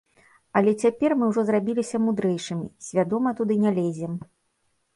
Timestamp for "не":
3.67-3.77